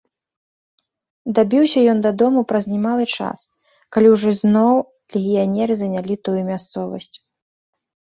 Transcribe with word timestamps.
Дабіўся 1.39 1.79
ён 1.91 1.99
дадому 2.05 2.41
праз 2.51 2.65
немалы 2.73 3.05
час, 3.17 3.39
калі 3.97 4.07
ўжо 4.15 4.29
зноў 4.41 4.75
легіянеры 5.19 5.73
занялі 5.83 6.15
тую 6.29 6.35
мясцовасць. 6.49 7.15